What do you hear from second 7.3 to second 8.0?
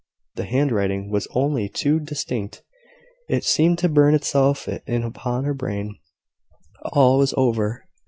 over.